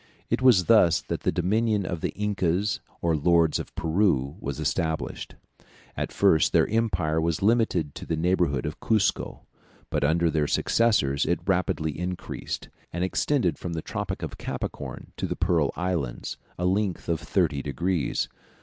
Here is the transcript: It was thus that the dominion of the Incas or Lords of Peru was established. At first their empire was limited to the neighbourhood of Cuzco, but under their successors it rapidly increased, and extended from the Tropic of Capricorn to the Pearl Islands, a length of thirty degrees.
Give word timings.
It 0.31 0.41
was 0.41 0.65
thus 0.65 0.99
that 0.99 1.19
the 1.21 1.31
dominion 1.31 1.85
of 1.85 2.01
the 2.01 2.09
Incas 2.15 2.79
or 3.03 3.15
Lords 3.15 3.59
of 3.59 3.75
Peru 3.75 4.35
was 4.39 4.59
established. 4.59 5.35
At 5.95 6.11
first 6.11 6.53
their 6.53 6.67
empire 6.69 7.21
was 7.21 7.43
limited 7.43 7.93
to 7.93 8.07
the 8.07 8.15
neighbourhood 8.17 8.65
of 8.65 8.79
Cuzco, 8.79 9.45
but 9.91 10.03
under 10.03 10.31
their 10.31 10.47
successors 10.47 11.27
it 11.27 11.39
rapidly 11.47 11.99
increased, 11.99 12.69
and 12.91 13.03
extended 13.03 13.59
from 13.59 13.73
the 13.73 13.83
Tropic 13.83 14.23
of 14.23 14.39
Capricorn 14.39 15.11
to 15.17 15.27
the 15.27 15.35
Pearl 15.35 15.71
Islands, 15.75 16.35
a 16.57 16.65
length 16.65 17.07
of 17.07 17.19
thirty 17.19 17.61
degrees. 17.61 18.27